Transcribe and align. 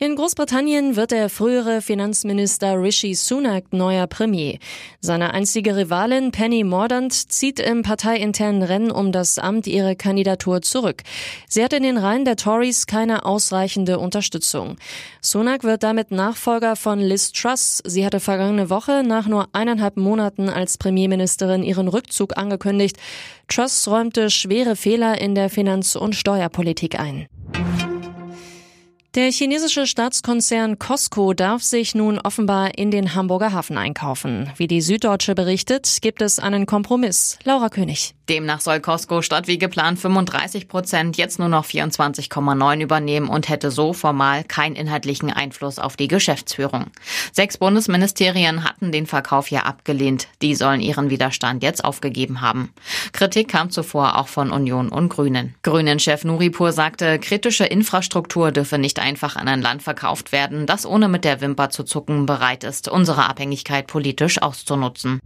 In 0.00 0.14
Großbritannien 0.14 0.94
wird 0.94 1.10
der 1.10 1.28
frühere 1.28 1.82
Finanzminister 1.82 2.80
Rishi 2.80 3.16
Sunak 3.16 3.72
neuer 3.72 4.06
Premier. 4.06 4.60
Seine 5.00 5.34
einzige 5.34 5.74
Rivalin 5.74 6.30
Penny 6.30 6.62
Mordaunt 6.62 7.12
zieht 7.12 7.58
im 7.58 7.82
parteiinternen 7.82 8.62
Rennen 8.62 8.92
um 8.92 9.10
das 9.10 9.40
Amt 9.40 9.66
ihre 9.66 9.96
Kandidatur 9.96 10.62
zurück. 10.62 11.02
Sie 11.48 11.64
hat 11.64 11.72
in 11.72 11.82
den 11.82 11.98
Reihen 11.98 12.24
der 12.24 12.36
Tories 12.36 12.86
keine 12.86 13.24
ausreichende 13.24 13.98
Unterstützung. 13.98 14.76
Sunak 15.20 15.64
wird 15.64 15.82
damit 15.82 16.12
Nachfolger 16.12 16.76
von 16.76 17.00
Liz 17.00 17.32
Truss. 17.32 17.82
Sie 17.84 18.06
hatte 18.06 18.20
vergangene 18.20 18.70
Woche 18.70 19.02
nach 19.04 19.26
nur 19.26 19.48
eineinhalb 19.52 19.96
Monaten 19.96 20.48
als 20.48 20.78
Premierministerin 20.78 21.64
ihren 21.64 21.88
Rückzug 21.88 22.38
angekündigt. 22.38 22.98
Truss 23.48 23.88
räumte 23.88 24.30
schwere 24.30 24.76
Fehler 24.76 25.20
in 25.20 25.34
der 25.34 25.50
Finanz- 25.50 25.96
und 25.96 26.14
Steuerpolitik 26.14 27.00
ein. 27.00 27.26
Der 29.14 29.32
chinesische 29.32 29.86
Staatskonzern 29.86 30.78
Costco 30.78 31.32
darf 31.32 31.62
sich 31.62 31.94
nun 31.94 32.18
offenbar 32.18 32.76
in 32.76 32.90
den 32.90 33.14
Hamburger 33.14 33.54
Hafen 33.54 33.78
einkaufen. 33.78 34.50
Wie 34.58 34.66
die 34.66 34.82
Süddeutsche 34.82 35.34
berichtet, 35.34 36.02
gibt 36.02 36.20
es 36.20 36.38
einen 36.38 36.66
Kompromiss. 36.66 37.38
Laura 37.42 37.70
König. 37.70 38.14
Demnach 38.28 38.60
soll 38.60 38.80
Costco 38.80 39.22
statt 39.22 39.48
wie 39.48 39.56
geplant 39.56 39.98
35 39.98 40.68
Prozent 40.68 41.16
jetzt 41.16 41.38
nur 41.38 41.48
noch 41.48 41.64
24,9 41.64 42.82
übernehmen 42.82 43.28
und 43.28 43.48
hätte 43.48 43.70
so 43.70 43.94
formal 43.94 44.44
keinen 44.44 44.76
inhaltlichen 44.76 45.30
Einfluss 45.30 45.78
auf 45.78 45.96
die 45.96 46.08
Geschäftsführung. 46.08 46.88
Sechs 47.32 47.56
Bundesministerien 47.56 48.64
hatten 48.64 48.92
den 48.92 49.06
Verkauf 49.06 49.50
ja 49.50 49.60
abgelehnt. 49.60 50.28
Die 50.42 50.54
sollen 50.54 50.82
ihren 50.82 51.08
Widerstand 51.08 51.62
jetzt 51.62 51.82
aufgegeben 51.82 52.42
haben. 52.42 52.74
Kritik 53.12 53.48
kam 53.48 53.70
zuvor 53.70 54.18
auch 54.18 54.28
von 54.28 54.50
Union 54.50 54.90
und 54.90 55.08
Grünen. 55.08 55.54
Grünen-Chef 55.62 56.24
Nuripur 56.24 56.72
sagte, 56.72 57.18
kritische 57.18 57.64
Infrastruktur 57.64 58.52
dürfe 58.52 58.76
nicht 58.76 58.97
nicht 58.98 59.06
einfach 59.06 59.36
an 59.36 59.48
ein 59.48 59.62
Land 59.62 59.82
verkauft 59.82 60.32
werden, 60.32 60.66
das 60.66 60.86
ohne 60.86 61.08
mit 61.08 61.24
der 61.24 61.40
Wimper 61.40 61.70
zu 61.70 61.84
zucken 61.84 62.26
bereit 62.26 62.64
ist, 62.64 62.88
unsere 62.88 63.28
Abhängigkeit 63.28 63.86
politisch 63.86 64.42
auszunutzen. 64.42 65.20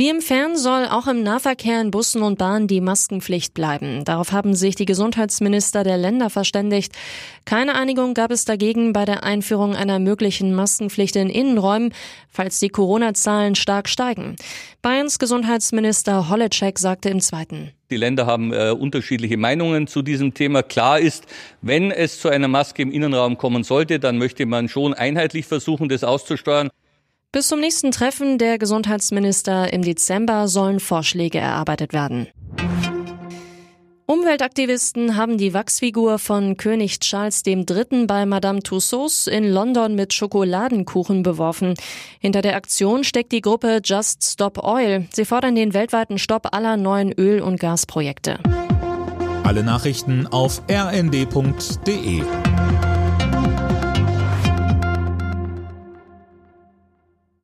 Wie 0.00 0.08
im 0.08 0.22
Fern 0.22 0.56
soll 0.56 0.86
auch 0.86 1.06
im 1.08 1.22
Nahverkehr 1.22 1.78
in 1.78 1.90
Bussen 1.90 2.22
und 2.22 2.38
Bahnen 2.38 2.66
die 2.66 2.80
Maskenpflicht 2.80 3.52
bleiben. 3.52 4.02
Darauf 4.06 4.32
haben 4.32 4.54
sich 4.54 4.74
die 4.74 4.86
Gesundheitsminister 4.86 5.84
der 5.84 5.98
Länder 5.98 6.30
verständigt. 6.30 6.94
Keine 7.44 7.74
Einigung 7.74 8.14
gab 8.14 8.30
es 8.30 8.46
dagegen 8.46 8.94
bei 8.94 9.04
der 9.04 9.24
Einführung 9.24 9.76
einer 9.76 9.98
möglichen 9.98 10.54
Maskenpflicht 10.54 11.16
in 11.16 11.28
Innenräumen, 11.28 11.92
falls 12.30 12.60
die 12.60 12.70
Corona-Zahlen 12.70 13.56
stark 13.56 13.90
steigen. 13.90 14.36
Bayerns 14.80 15.18
Gesundheitsminister 15.18 16.30
Holleczek 16.30 16.78
sagte 16.78 17.10
im 17.10 17.20
Zweiten. 17.20 17.72
Die 17.90 17.98
Länder 17.98 18.24
haben 18.24 18.54
äh, 18.54 18.70
unterschiedliche 18.70 19.36
Meinungen 19.36 19.86
zu 19.86 20.00
diesem 20.00 20.32
Thema. 20.32 20.62
Klar 20.62 20.98
ist, 20.98 21.26
wenn 21.60 21.90
es 21.90 22.18
zu 22.18 22.30
einer 22.30 22.48
Maske 22.48 22.80
im 22.80 22.90
Innenraum 22.90 23.36
kommen 23.36 23.64
sollte, 23.64 24.00
dann 24.00 24.16
möchte 24.16 24.46
man 24.46 24.70
schon 24.70 24.94
einheitlich 24.94 25.44
versuchen, 25.44 25.90
das 25.90 26.04
auszusteuern. 26.04 26.70
Bis 27.32 27.46
zum 27.46 27.60
nächsten 27.60 27.92
Treffen 27.92 28.38
der 28.38 28.58
Gesundheitsminister 28.58 29.72
im 29.72 29.82
Dezember 29.82 30.48
sollen 30.48 30.80
Vorschläge 30.80 31.38
erarbeitet 31.38 31.92
werden. 31.92 32.26
Umweltaktivisten 34.06 35.14
haben 35.14 35.38
die 35.38 35.54
Wachsfigur 35.54 36.18
von 36.18 36.56
König 36.56 36.98
Charles 36.98 37.46
III. 37.46 38.06
bei 38.08 38.26
Madame 38.26 38.64
Tussauds 38.64 39.28
in 39.28 39.48
London 39.48 39.94
mit 39.94 40.12
Schokoladenkuchen 40.12 41.22
beworfen. 41.22 41.74
Hinter 42.18 42.42
der 42.42 42.56
Aktion 42.56 43.04
steckt 43.04 43.30
die 43.30 43.42
Gruppe 43.42 43.80
Just 43.84 44.24
Stop 44.24 44.64
Oil. 44.64 45.06
Sie 45.12 45.24
fordern 45.24 45.54
den 45.54 45.72
weltweiten 45.72 46.18
Stopp 46.18 46.52
aller 46.52 46.76
neuen 46.76 47.12
Öl- 47.12 47.42
und 47.42 47.60
Gasprojekte. 47.60 48.40
Alle 49.44 49.62
Nachrichten 49.62 50.26
auf 50.26 50.62
rnd.de 50.68 52.22